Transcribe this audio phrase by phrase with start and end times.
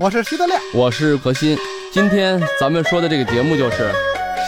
[0.00, 1.58] 我是徐德亮，我是何鑫。
[1.92, 3.90] 今天咱们说的这个节目就是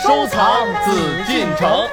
[0.03, 0.93] 收藏紫
[1.27, 1.87] 禁城。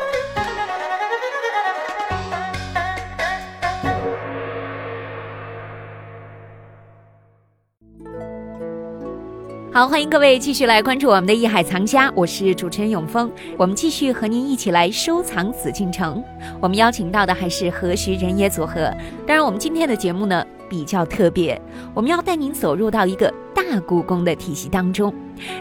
[9.73, 13.31] 好，欢迎各位继续来关注我们的《艺海藏家》，我是主持人永峰。
[13.57, 16.23] 我们继续和您一起来收藏紫禁城。
[16.61, 18.93] 我们邀请到的还是何徐人也组合。
[19.25, 21.59] 当然，我们今天的节目呢比较特别，
[21.95, 25.11] 我们要带您走入到一个大故宫的体系当中。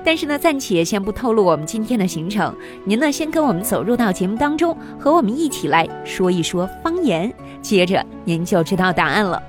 [0.05, 2.55] 但是呢，暂且先不透露我们今天的行程。
[2.85, 9.43] 您呢，先跟我们走入到节目当中，和我们一起来说一说方言，接着您就知道答案了。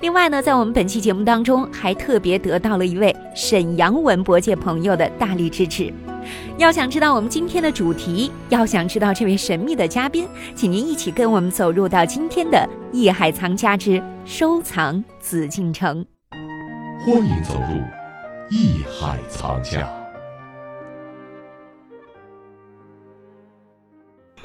[0.00, 5.92] 另外呢，在我们本期节目当中，还特别得到了一位沈阳文博界朋友的大力支持。
[6.58, 12.58] 要想知道我们今天的主题，要想知道这位神秘的嘉宾，请您一起跟我们走入到今天的
[12.92, 16.04] 《艺海藏家之收藏紫禁城》。
[17.04, 17.76] 欢迎走入
[18.50, 19.80] 《艺海藏家》。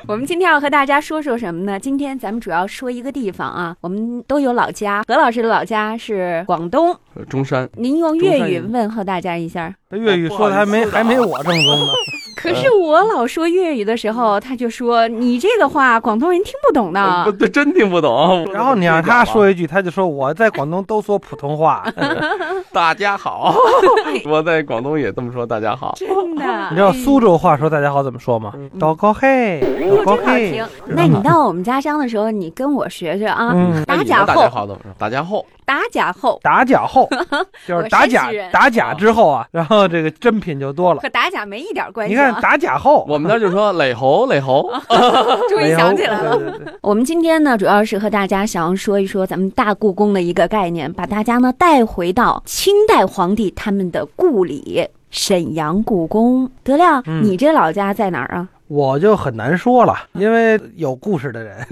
[0.05, 1.79] 我们今天要和大家说说什么呢？
[1.79, 5.01] 今天咱们主要说一个地方啊，我们都有老家。
[5.07, 6.93] 何老师的老家是广东
[7.29, 9.73] 中山，您用粤语问候大家一下。
[9.89, 11.93] 这粤语说的还没还没我正宗呢。
[12.43, 17.31] 可是我老说粤语的时候，他就说你这个话广东人听不懂的。
[17.39, 18.45] 对，真听不懂。
[18.51, 21.85] 然后你让他说一句，他就说我在广东都说普通话。
[22.73, 23.55] 大家好，
[24.25, 25.45] 我在广东也这么说。
[25.45, 26.67] 大家好，真的。
[26.69, 28.53] 你知道苏州话说大家好怎么说吗？
[28.77, 30.67] 刀高嘿，哟，真好听。
[30.87, 33.55] 那你到我们家乡的时候，你跟我学学啊。
[33.87, 34.91] 打假后，大家好怎么说？
[34.97, 35.45] 大家好。
[35.65, 37.07] 打假后，打假后，
[37.67, 41.01] 就是打假打假之后啊，然后这个真品就多了。
[41.01, 42.13] 和打假没一点关系。
[42.13, 44.69] 你看打假后，我们那就说磊猴磊猴，
[45.49, 46.39] 终于想起来了。
[46.81, 56.49] 我们今天呢，主要是和大家想要说一说咱们大故宫的一个概念，把大家呢带回到清代皇帝他们的故里沈阳故宫。
[56.63, 58.47] 德亮，你这老家在哪儿啊？
[58.73, 61.63] 我就很难说了，因为有故事的人，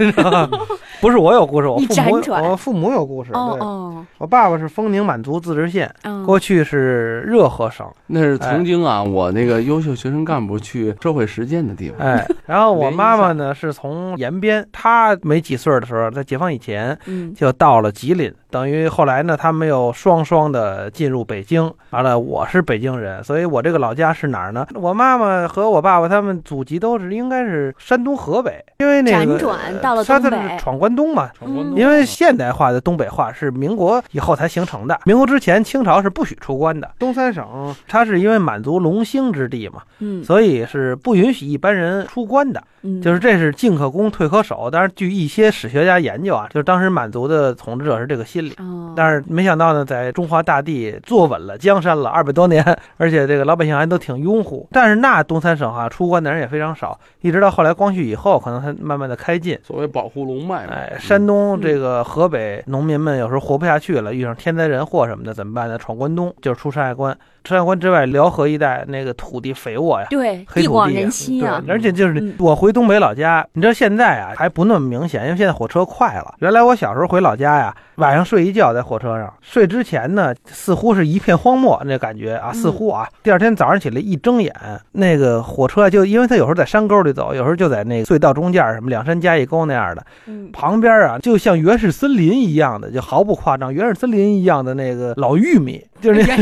[1.02, 2.20] 不是我有故事，我父母
[2.50, 3.32] 我父母有故事。
[3.34, 5.92] 哦哦，我爸爸是丰宁满族自治县，
[6.24, 12.06] 过去是热河省，那是曾经啊，我那个优秀学生干部去社会实践的地方。
[12.06, 16.96] 哎， 然后我妈妈呢是从延边，她没几岁的时候，在解放以前，
[17.34, 18.32] 就到了吉林。
[18.52, 21.72] 等于后来呢，他们又双双的进入北京。
[21.88, 24.66] 完了，我是北京人，所以我这个老家是哪儿呢？
[24.74, 31.30] 我妈妈和我爸爸他们祖籍都是应该是山东河北，因为那个辗转到了东北，闯关东嘛。
[31.74, 36.90] 因为现代化的东北话是民国以后才形成的，民国之前清朝是不许出关的。
[36.98, 42.62] 东三省它是因为满族龙兴之地嘛，嗯，所以是不允许一般人出关的。
[42.84, 48.56] 嗯就是这是进可攻退可守，但是据一些史学家研究啊，就是当时满族的统治者是这个心理，
[48.96, 52.62] 但是没想到呢，在中华大地坐稳了江山了二百多年，
[52.96, 54.68] 而且这个老百姓还都挺拥护。
[54.70, 59.58] 但是那东三省哈出关的人也非常少，一直到后来光绪以后，可能才慢慢的开进。
[59.62, 65.78] 所谓保护龙脉，哎，山东这个河北农民们有时候活不下去了，遇上天灾人祸什么的怎么办呢？
[65.78, 67.16] 闯关东就是出山海关。
[67.44, 71.62] 山海关之外，辽河一带那个土地肥沃呀，对，地广人稀啊。
[71.68, 76.34] 而且就是我回东北老家，你知道现在啊还不那么明显，因为现在火车快了。
[76.38, 84.54] 原来我小时候回老家呀，晚上睡一觉在火车上，睡之前呢似乎是一片荒漠那感觉啊，似乎啊，第二天早上起来一睁眼，
[84.92, 90.04] 那个火车就因为它有时候在山沟里走，有时候就在那个隧道中间，什么两山夹一沟那样的，
[90.52, 96.36] 旁边啊就像原始森林一样的，就毫不夸张，原始森林一样的那个老玉米，就是那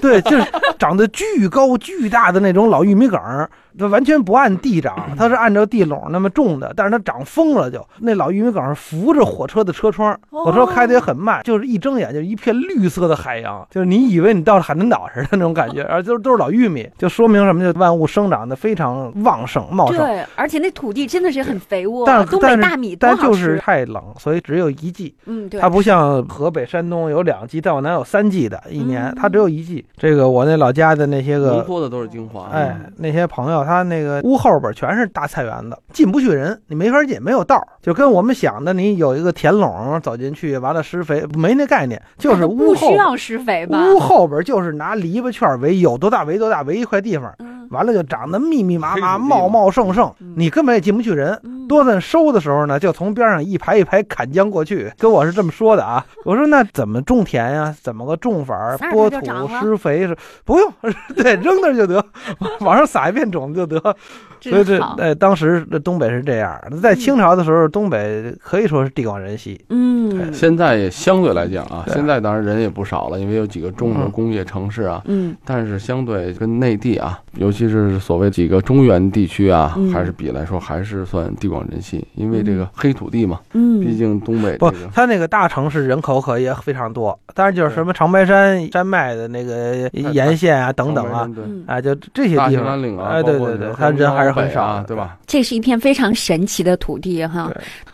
[0.00, 0.20] 对。
[0.22, 0.46] 就是
[0.78, 3.50] 长得巨高巨大的那种老玉米梗儿。
[3.78, 17.72] 它完全不按地长，它是按照地垄那么种的，但是它长疯了，就那老玉米梗扶着火车的车窗，火车开的也很慢，就是一睁眼就一片绿色的海洋，就是你以为你到了海南岛似的那种感觉，而都都是老玉米，就说明什么？
[17.72, 19.98] 就万物生长的非常旺盛茂盛。
[19.98, 22.04] 对，而且那土地真的是很肥沃。
[22.06, 25.14] 但是东北大米但就是太冷，所以只有一季。
[25.26, 25.60] 嗯，对。
[25.60, 29.84] 它不像河北、山东有两季，再往南有三季的一年，它只有一季。
[29.96, 32.48] 这个我那老家的那些个浓缩的都是精华。
[32.52, 34.42] 哎，那些朋友他那个屋。
[34.42, 43.78] 后边全是大菜园子，进不去人，你没法进，没有道就跟我们想的，你有一个田垄走进去，完了施肥，没那概念，就是屋后需要施肥吧？
[43.86, 47.32] 屋后边就是拿篱笆圈围，有多大围多大，围一块地方，
[47.70, 51.40] 完了就长得密密麻麻、茂茂盛盛，你根本也进不去人。
[51.68, 56.04] 多赞收的时候呢，就从边上一排一排砍将过去，跟我是这么说的啊。
[56.24, 57.74] 我说那怎么种田呀？
[57.80, 59.20] 怎么个种法播土
[59.60, 60.06] 施肥？
[60.06, 60.72] 是不用，
[61.16, 62.04] 对，扔那就得，
[62.60, 63.96] 往上撒一遍种子就得。
[64.40, 66.60] 所以这当时这东北是这样。
[66.82, 69.64] 在清朝的时候，东北可以说是地广人稀。
[69.68, 70.32] 嗯。
[70.32, 75.00] 现在也相对来讲啊，现在当然人也不少了，因为有几个重的嗯工业城市啊。
[75.04, 75.36] 嗯。
[75.44, 79.92] 但是相对跟内地啊，尤其是所谓几个中原地区啊，嗯。
[79.92, 83.80] 还是比来说还是算地广人稀，因为这个黑土地嘛，嗯。
[83.80, 95.18] 毕嗯竟东北这不个，它那个大城市人口可也非常多，但是就是什么长白山山脉的那个沿线啊等等啊，对，嗯，啊，就这些地方，哎，对对对，它人还是很少，啊对吧？
[95.26, 97.52] 这是一片非常神奇的土地哈。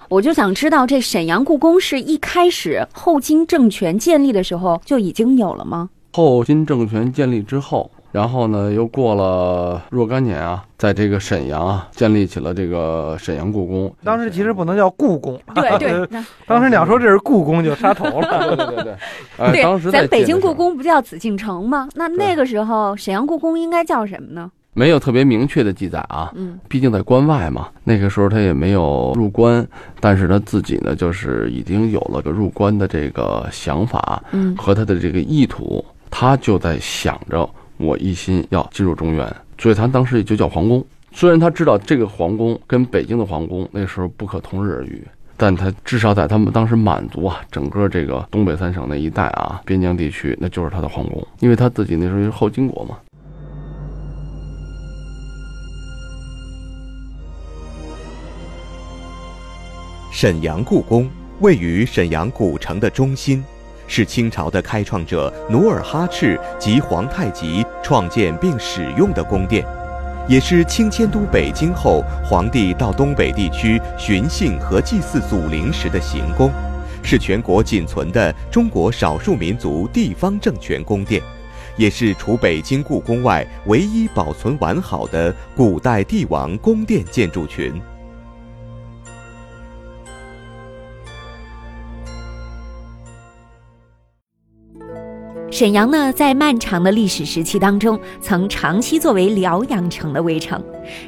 [0.09, 5.91] 我就想知道，这沈阳故宫是一开始后金政权建立的时候就已经有了吗？
[6.13, 13.95] 后金政权建立之后，然后呢，又过了若干年啊，在这个沈阳啊，建立起了这个沈阳故宫。
[14.03, 16.09] 当时其实不能叫故宫，对 对，
[16.47, 18.57] 当时你要说这是故宫就杀头了。
[18.57, 18.93] 对对对对，
[19.37, 21.89] 哎， 当时咱北京故宫不叫紫禁城吗？
[21.95, 24.51] 那那个时候沈阳故宫应该叫什么呢？
[24.75, 29.67] 没有特别明确的记载啊，嗯毕竟在关外嘛，那个时候他也没有入关，
[29.99, 37.49] 但是他自己呢，就是已经有了个入关的这个想法嗯和他的这个意图，他就在想着
[37.79, 40.85] 我一心要进入中原，所以他当时也就叫皇宫。
[41.13, 52.99] 虽然他知道这个皇宫跟北京的皇宫那时候不可同日而语，但他至少在他们当时满族啊，整个这个东北三省那一带啊，边疆地区，那就是他的皇宫，因为他自己那时候是后金国嘛。
[60.13, 61.09] 沈阳故宫
[61.41, 63.45] 位于沈阳古城的中心，
[63.89, 69.67] 是清朝的开创者努尔哈赤及皇太极创建并使用的宫殿，
[70.29, 76.53] 也是清迁都北京后皇帝到东北地区巡幸和祭祀祖陵时的行宫，
[77.03, 81.23] 是全国仅存的中国少数民族地方政权宫殿，
[81.77, 87.73] 也是除北京故宫外唯一保存完好的古代帝王宫殿建筑群。
[95.59, 100.63] 沈阳呢，在漫长的历史时期当中，曾长期作为辽阳城的卫城。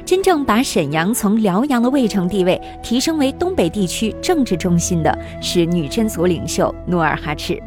[0.05, 7.57] 真正把沈阳从辽阳的卫城地位提升为东北地区政治中心的，是女真族领袖努尔哈赤。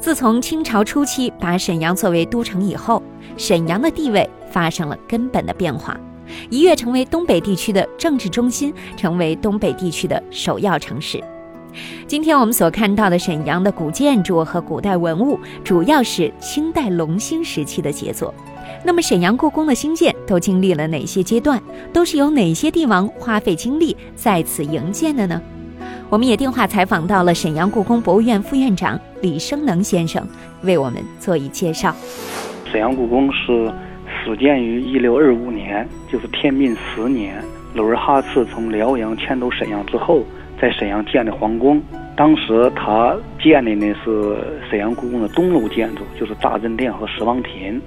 [0.00, 3.02] 自从清朝初期把沈阳作为都城以后，
[3.36, 5.94] 沈阳的地位发生了根本的变化，
[6.48, 11.22] 一跃成为东北地区的政治中心，成为东北地区的首要城市。
[12.06, 18.34] 今天我们所看到的沈阳的古建筑和古代文物，主要是清代隆兴时期的杰作。
[18.84, 21.60] 那么，沈阳故宫的兴建都经历了哪些阶段？
[21.92, 25.40] 都是由哪些帝王花费精力在此营建的呢？
[26.10, 30.26] 我们也电话采访到了沈阳故宫博物院副院长李生能先生，
[30.62, 31.94] 为我们做一介绍。
[32.70, 33.72] 沈阳故宫是
[34.24, 37.42] 始建于一六二五年，就是天命十年。
[37.74, 40.24] 努尔哈赤从辽阳迁都沈阳之后，
[40.60, 41.80] 在沈阳建的皇宫。
[42.16, 44.36] 当时他建的呢是
[44.68, 47.80] 沈阳故宫的东路建筑，就是大政殿和十王亭。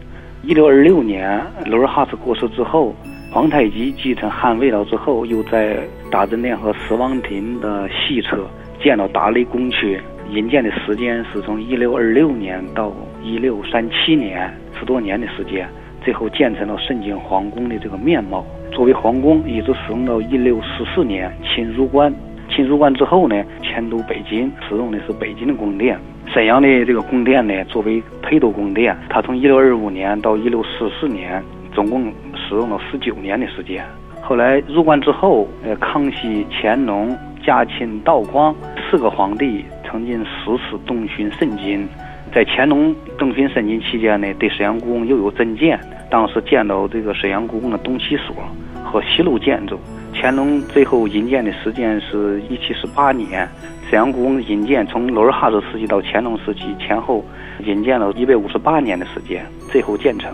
[0.44, 2.96] 一六二六年，努尔哈赤过世之后，
[3.32, 5.78] 皇太极继承汉位了之后，又在
[6.10, 8.40] 大政殿和十王亭的西侧
[8.82, 10.00] 建了大雷宫阙。
[10.32, 12.92] 营建的时间是从一六二六年到
[13.22, 15.68] 一六三七年，十多年的时间，
[16.06, 18.46] 最后建成了盛京皇宫的这个面貌。
[18.72, 22.12] 作为皇宫，一直使用到一六四四年清入关。
[22.52, 25.98] 清入关之后呢，迁都北京，使用的是北京的宫殿。
[26.34, 31.42] 沈阳的这个宫殿呢，作为陪都宫殿，它从一六二五年到一六四四年，
[31.74, 33.84] 总共使用了十九年的时间。
[34.22, 38.56] 后来入关之后，呃，康熙、乾隆、嘉庆、道光
[38.90, 41.88] 四个皇帝曾经十次东巡盛京。
[42.34, 45.78] 在乾隆东巡盛京期间呢，对沈阳故宫又有增建，
[46.10, 48.34] 当时建到这个沈阳故宫的东西所
[48.86, 49.78] 和西路建筑。
[50.22, 53.50] 乾隆最后引建的时间是一七四八年，
[53.90, 57.26] 沈阳故宫引建从努尔哈赤时期到乾隆时期前后
[57.66, 60.32] 引建了一百五十八年的时间，最后建成。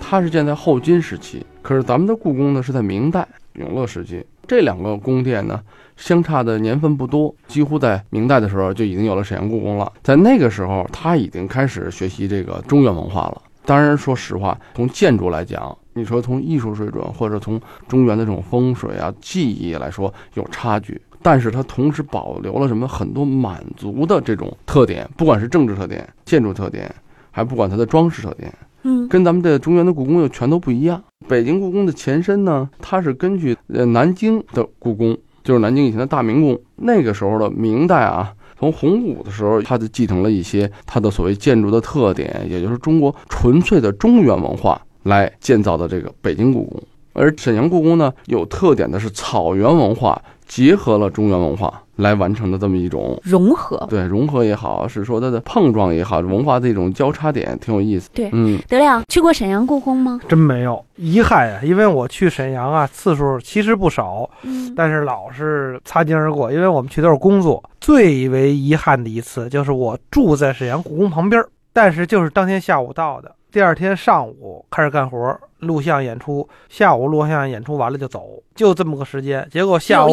[0.00, 4.24] 它是建在后金时期，可是咱们的故宫呢是在明代永乐时期。
[4.46, 5.60] 这两个宫殿呢
[5.96, 9.90] 相差的年份不多，几乎在明代的时候就已经有了沈阳故宫了。
[10.04, 13.42] 在那个时候，他已经开始学习这个中原文化了。
[13.66, 26.94] 当然，说实话，从建筑来讲，你说从艺术水准或者从中原的这种风水啊、技艺来说有差距，但是它同时保留了什么很多满族的这种特点，不管是政治特点、建筑特点，
[27.30, 28.52] 还不管它的装饰特点。
[28.82, 31.02] 嗯跟咱们的中原的故宫又全都不一样。
[31.28, 38.32] 北京故宫的前身呢，它是根据呃南京的故宫，就是南京以前的大明宫，那个时候的明代啊。
[38.58, 46.82] 从洪武的时候，它就继承了一些它的所谓建筑的特点，也就是中国纯粹的中原文化来建造的这个北京故宫。
[47.12, 53.84] 而沈阳故宫呢，有特点的是草原文化结合了中原文化来完成的这么一种融合。
[53.90, 58.08] 对融合也好，是说它的碰撞也好，文化的一种交叉点，挺有意思。
[58.14, 60.20] 对嗯，德亮去过沈阳故宫吗？
[60.28, 67.62] 真没有，遗憾呀，因为我去沈阳啊次数其实不少，嗯但是老是擦肩而过，因为我们去都是工作。
[67.80, 79.46] 最为遗憾的一次就是我住在沈阳故宫旁边儿，但是就是当天下午到的，第二天上午开始干活，录像演出，下午录像演出完了就走，就这么个时间。
[79.50, 80.10] 结果下午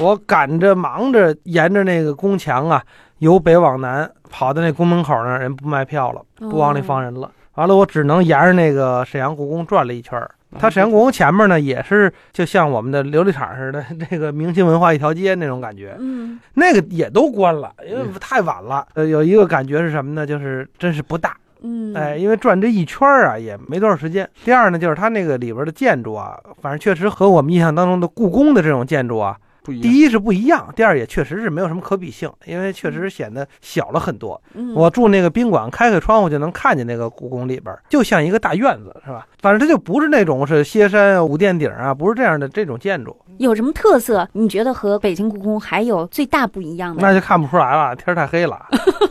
[0.00, 2.82] 我赶着忙着沿着那个宫墙啊，
[3.18, 7.30] 由北往南跑到那宫门口那儿，人不卖票了，不往里放人了。
[7.56, 10.30] 完了，我只能沿着那个沈阳故宫转了一圈儿。
[10.58, 15.94] 它沈阳故宫前面呢，也是就像我们的琉璃厂似的，这个明清文化一条街那种感觉。
[15.98, 18.86] 嗯那个也都关了，因为太晚了。
[18.94, 20.26] 呃，有一个感觉是什么呢？
[20.26, 24.28] 就是真是不大，嗯，哎，因为转这一圈儿啊，也没多少时间。
[24.44, 29.82] 第二呢，就是它那个里边的建筑啊，反正确实和我们印象当中的故宫的这种建筑啊，不一样。
[29.82, 34.40] 第一是不一样，第二也确实是没有什么可比性，因为确实显得小了很多。
[34.54, 39.26] 嗯我住那个宾馆，开开窗户就能看见那个故宫里边，就像一个大院子，是吧？
[39.40, 44.26] 反正它就不是那种是歇山啊、五殿顶啊，不是这样的这种建筑，有什么特色？
[44.32, 47.02] 你觉得和北京故宫还有最大不一样的？
[47.02, 48.66] 那就看不出来了，天太黑了。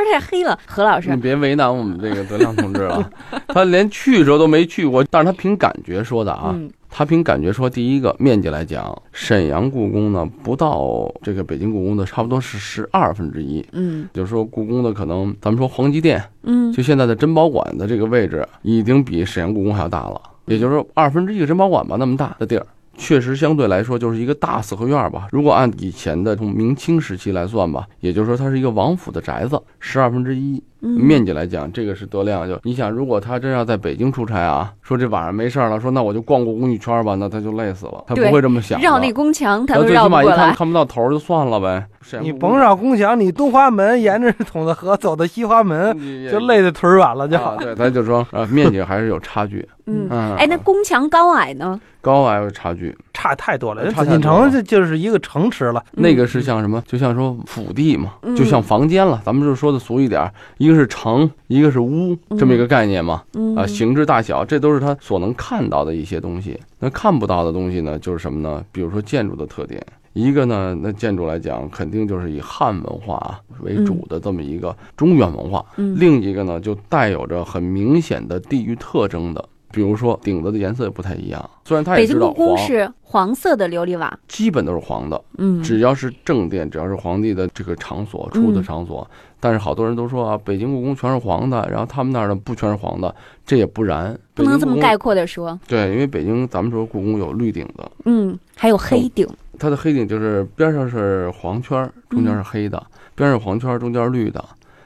[0.00, 1.10] 天太黑了，何老师。
[1.10, 3.10] 你，别为难我们这个德亮同志了，
[3.48, 6.70] 他连去的时候都没去过，但是他凭感觉说的啊，嗯。
[6.94, 14.06] 他凭感觉说，第一个面积来讲，沈阳故宫呢不到这个北京故宫的差不多是十二分之一，嗯。
[14.12, 16.70] 就是说故宫的可能咱们说皇极殿，嗯。
[16.70, 22.66] 就现在的珍宝馆的这个位置，已经比沈阳故宫还要大了，也就是说二分之一个珍宝馆吧，那么大的地儿。
[22.96, 25.28] 确实，相对来说就是一个大四合院吧。
[25.32, 30.62] 如果按以前的从明清时期来算吧，也就是说它是一个王府的宅子，十二分之一。
[30.82, 32.46] 嗯，面积来讲，这个是德亮。
[32.46, 38.84] 就你想，如果他真要在北京出差啊，说这晚上没事儿了，说那我就逛故宫一圈吧，那他就累死了，他不会这么想的。
[38.84, 40.26] 绕那宫墙他最起码一。
[40.32, 41.86] 看看不到头就算了呗。
[42.20, 45.96] 你甭绕宫墙，你东华门沿着筒子河走到西华门，
[46.28, 47.36] 就累得腿软了就。
[47.36, 51.80] 啊，对，咱就说呃，面积还是有差距， 嗯，嗯，哎，那宫墙高矮呢？
[52.00, 52.96] 高矮有差距。
[53.12, 53.88] 差太多了。
[53.92, 56.82] 紫禁城这就是一个城池了，那个是像什么？
[56.84, 59.22] 就像说府地嘛，嗯就像房间了。
[59.24, 63.22] 咱们就说的俗一点，一个是城，一个是屋，这么一个概念嘛。
[63.34, 66.58] 嗯啊，形制大小，这都是他所能看到的一些东西。
[66.78, 68.64] 那看不到的东西呢，就是什么呢？
[68.72, 69.84] 比如说建筑的特点。
[70.14, 75.64] 一个呢，那建筑来讲，肯定就是以汉文化啊为主的这么一个中原文化。
[75.76, 81.50] 嗯另一个呢，就带有着很明显的地域特征的，比如说顶子的颜色也不太一样。
[81.64, 89.08] 虽然它也知道北京故宫黄，是黄色的琉璃瓦，基本都是黄的，嗯，只要是正殿，只要是皇帝的这个场所出的嗯场所，
[89.40, 93.14] 但是好多人都说啊，北京故宫全是黄的，然后他们那儿呢不全是黄的，
[93.46, 95.58] 这也不然，不能这么概括的说。
[95.66, 99.26] 对，因为北京咱们说故宫有绿顶子，嗯，还有黑顶，
[99.58, 104.44] 它的黑顶就是边上是黄圈，中间嗯是黑的，边上是黄圈，中间是绿的。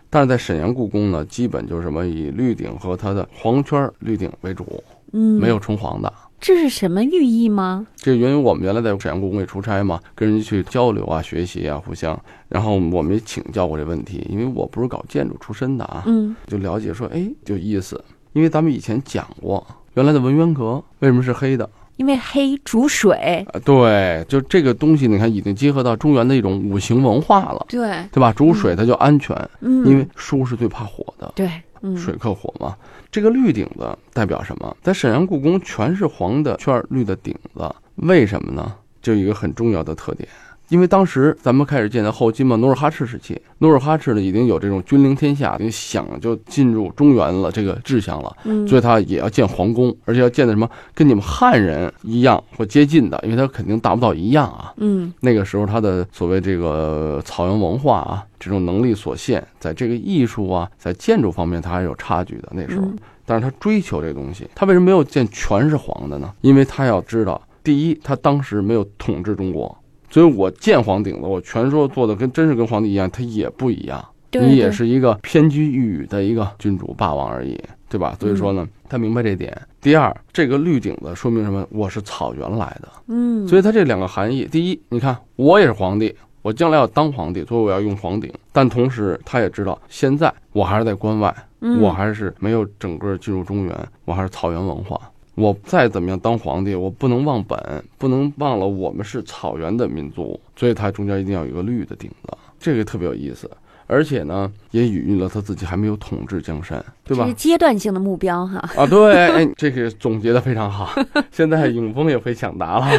[0.09, 4.83] 但是在沈阳故宫呢，基本就是什么以绿顶和它的黄圈儿绿顶为主，
[5.13, 6.13] 嗯，没有纯黄的。
[6.39, 7.87] 这是什么寓意吗？
[7.97, 12.19] 这源于我们原来在沈阳故宫也出差嘛，跟人家去交流啊、学习啊，互相。
[12.49, 18.03] 然后我们也请教过这问题，因为我不是搞建筑出身的啊，嗯就了解说，哎，就意思。
[18.35, 21.69] 因为咱们以前讲过，原来的文渊阁为什么是黑的？
[21.97, 28.33] 因为黑煮水，啊，对，就这个东西，你看已经结合到中原的一种五行文化了，对，对吧？
[28.33, 31.51] 煮水它就安全，嗯，因为书是最怕火的，对，
[31.81, 32.77] 嗯，水克火嘛。
[33.11, 34.77] 这个绿顶子代表什么？
[34.83, 38.75] 在沈阳故宫全是黄的圈儿绿的顶子，为什么呢？
[39.01, 40.29] 就有一个很重要的特点。
[40.69, 54.73] 因为当时咱们开始建的后金嘛，努尔哈赤时期，努尔哈赤呢已经有这种君临天下，已经想就进入中原了这个志向了，嗯，所以他也要建皇宫，而且要建的什么跟你们汉人一样或接近的，因为他肯定达不到一样啊。
[54.79, 62.49] 嗯那个时候他的所谓这个草原文化啊，这种能力所限，在这个艺术啊，在建筑方面他还是有差距的。
[62.53, 62.97] 那时候，嗯
[63.29, 66.33] 但是他追求这个东西，他为什么没有建全是黄的呢？
[66.43, 69.77] 因为他要知道，第一，他当时没有统治中国，
[70.17, 74.03] 所以我建皇顶子，我全说做的跟真是跟皇帝一样，他也不一样。
[74.31, 78.17] 对你也是一个偏居一隅的一个君主霸王而已，对吧？
[78.19, 79.55] 所以说嗯呢，他明白这点。
[79.79, 81.67] 第二，这个绿顶子说明什么？
[81.69, 84.49] 我是草原来的，嗯，所以它这两个含义。
[84.51, 88.33] 第一，你看我也是皇帝，我将来要当皇帝，所以我要用皇顶。
[88.53, 94.99] 但同时，他也知道现在我还是在关外，嗯我还是没有整个进入中原，我还是草原文化。
[95.37, 103.49] 我再怎么样当皇帝，我不能忘本，不能忘了我们是草原的民族，所以它中间一定要有一个绿的顶子，这个特别有意思。
[103.89, 107.35] 而且呢，也隐喻了他自己还没有统治江山，对吧 这是？
[107.39, 108.59] 阶段性的目标哈。
[108.77, 110.91] 啊，对，哎，这个总结的非常好。
[111.31, 112.99] 现在永丰也会抢答了，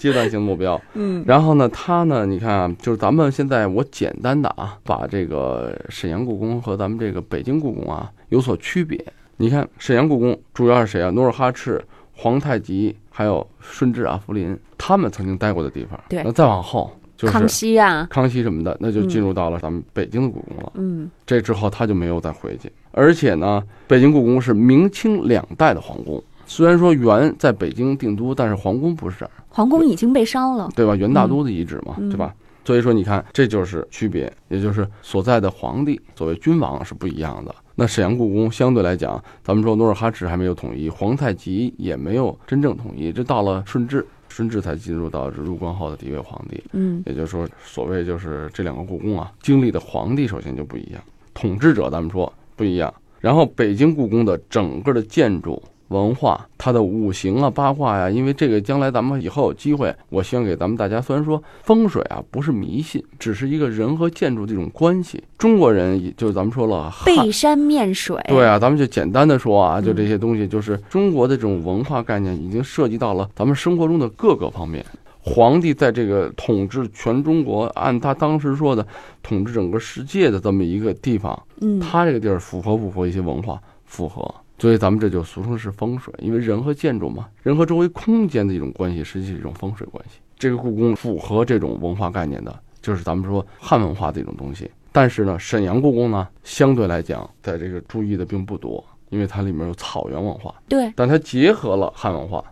[0.00, 0.80] 阶段性目标。
[0.94, 9.04] 嗯然后呢，他呢，你看啊，就是咱们现在我简单的啊，把这个沈阳故宫和咱们这个北京故宫啊有所区别。
[9.36, 11.10] 你看沈阳故宫主要是谁啊？
[11.10, 15.98] 努尔哈赤、皇太极，还有顺治啊、福临，他们曾经待过的地方。
[16.08, 20.72] 对那再往后就是康熙啊，康熙什么的，那就进入到了咱们北京的故宫了。
[20.76, 22.70] 嗯这之后他就没有再回去。
[22.92, 30.68] 而且呢，北京故宫是明清两代的皇宫，虽然说元在北京定都，但是皇宫不是这儿，皇宫已经被烧了。
[30.76, 30.94] 对吧？
[30.94, 32.32] 元大都的遗址嘛，嗯对吧？
[32.64, 37.54] 所以说，你看，这就是区别，也就是所在的皇帝，所谓君王是不一样的。
[37.76, 46.62] 那沈阳故宫相对来讲，咱们说努尔哈赤还没有统一，皇太极也没有真正统一，这到了顺治，顺治才进入到这入关后的第一位皇帝。
[46.72, 51.02] 嗯也就是说，所谓就是这两个故宫啊，经历的皇帝首先就不一样，
[51.34, 52.92] 统治者咱们说不一样。
[53.20, 55.60] 然后北京故宫的整个的建筑
[55.94, 65.22] 文化，它的五行啊、八卦呀、因为这个将来咱们以后有机会，我希望给咱们大家，虽然说风水啊不是迷信，只是一个人和建筑这种关系。
[65.38, 68.20] 中国人也就是咱们说了，背山面水。
[68.26, 74.84] 对啊，咱们就简单的说啊，就嗯这些东西，就是中国的这种文化概念已经涉及到了咱们生活中的各个方面。
[75.26, 78.86] 皇帝在这个统治全中国，按他当时说的
[79.22, 83.58] 统治整个世界的这么一个地方，嗯，他这个地儿符合不符合一些文化？
[83.86, 84.34] 符合，
[84.64, 90.20] 所以咱们这就俗称是风水，因为人和建筑嘛，人和周围空间的一种关系，实际是一种风水关系。
[90.38, 94.70] 这个故宫符合这种文化概念的，就是咱们说汉文化的一种东西。
[94.90, 102.42] 但是呢，沈阳故宫呢，相对来讲，在这个注意的并不多，因为它里面有草原文化，对，但它结合了汉文化。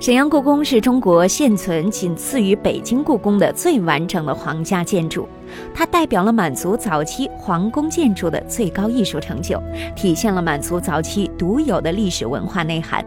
[0.00, 5.28] 沈阳故宫是中国现存仅次于北京故宫的最完整的皇家建筑，
[5.74, 9.60] 它代表了满族早期皇宫建筑的最高艺术成就，
[9.96, 13.04] 体现了满族早期独有的历史文化内涵。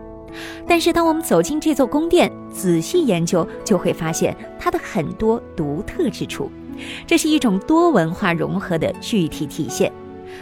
[0.67, 6.51] 但是，当我们走进这座宫殿，仔细研究，就会发现它的很多独特之处，
[7.07, 9.89] 这是一种多文化融合的具体体现。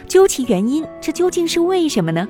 [0.08, 2.26] 究其原因，这究竟是为什么呢？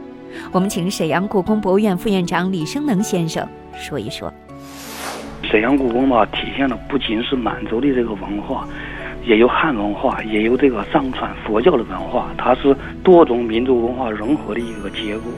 [0.52, 4.32] 我们请沈阳故宫博物院副院长李生能先生说一说。
[5.42, 8.68] 沈阳故宫吧，体现的不仅是满洲的这个文化，
[9.24, 15.32] 也有汉文化，也有这个藏传佛教的文化，它是多种民族文化融合的一个结果。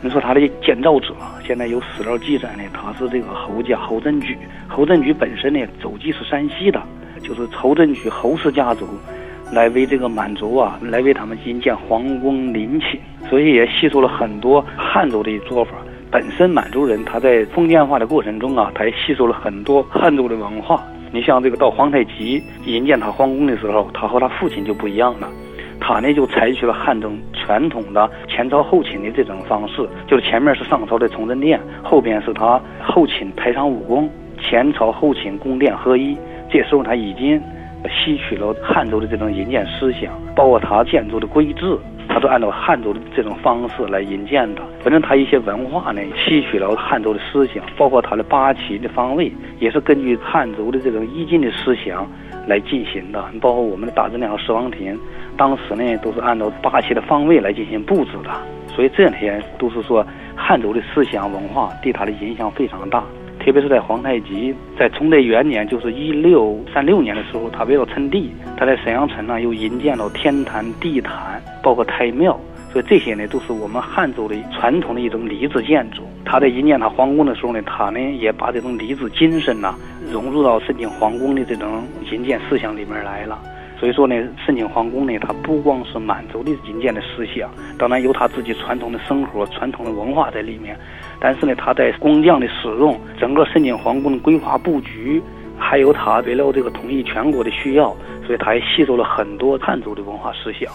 [0.00, 1.14] 你说它的建造者，
[1.46, 4.36] 现在有史料记载呢，他是这个侯家侯振举。
[4.68, 6.80] 侯振举本身呢，祖籍是山西的，
[7.22, 8.86] 就是侯振举侯氏家族
[9.52, 15.72] 来为这个满族啊，来为他们引建皇宫陵寝，所以也吸收了很多汉族的做法。
[16.10, 20.82] 本身满族人他在封建化的过程中啊，他也吸收了很多汉族的文化。
[21.10, 25.28] 你像这个到皇太极引建他皇宫的时候，他和他父亲就不一样了。
[25.80, 36.16] 他呢就采取了汉中传统的前朝后寝的这种方式，就是前面是上朝的崇祯殿，后边是他后寝太上武宫，前朝后寝宫殿合一。
[36.50, 37.40] 这时候他已经
[37.84, 44.62] 吸取了汉族的这种引建思想，包括他建筑的规制，他都按照汉族的这种方式来引建的。
[44.82, 52.06] 反正他一些文化呢，吸取了汉族的思想，包括他的八旗的方位，也是根据汉族的这种易经的思想
[52.46, 53.24] 来进行的。
[53.40, 54.98] 包括我们的大质量和十王亭，
[55.36, 58.30] 当时呢都是按照八旗的方位来进行布置的。
[58.68, 63.02] 所以这些都是说汉族的思想文化对他的影响非常大。
[63.48, 72.38] 特别是在皇太极在崇德元年，就是一六三六年的时候，他为了称帝，他在沈阳城呢又营建了天坛、地坛，包括太庙。
[72.70, 76.02] 所以这些呢，都是我们汉族的传统的一种礼制建筑。
[76.26, 79.74] 他在营建他皇宫的时候呢，他呢也把这种礼制精神呢、
[80.12, 81.82] 融入到申请皇宫的这种
[82.12, 83.38] 营建思想里面来了。
[83.78, 84.14] 所以说呢，
[84.44, 90.76] 申请皇宫呢，它不光是满族的引建的思想，当然有他自己传统的生活、传统的文化在里面。
[91.20, 95.22] 但是呢，他在工匠的使用，整个申请皇宫的规划布局，
[95.56, 97.94] 还有他为了这个统一全国的需要，
[98.26, 100.72] 所以他也吸收了很多汉族的文化思想。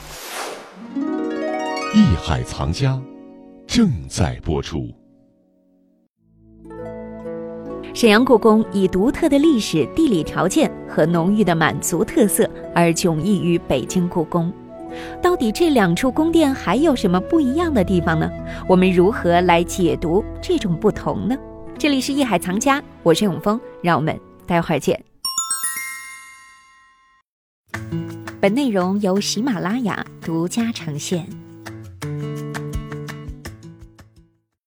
[1.94, 2.98] 艺海藏家
[3.68, 5.03] 正在播出。
[7.93, 14.51] 沈阳故宫以独特的历史地理条件和浓郁的满族特色而迥异于北京故宫。
[15.21, 18.27] 到底这两处宫殿还有什么不一样的地方呢？
[18.67, 21.38] 我们如何来解读这种不同呢？
[21.77, 24.99] 这里是艺海藏家我是永峰让我们待会儿见。
[28.41, 31.42] 本内容由喜马拉雅独家呈现。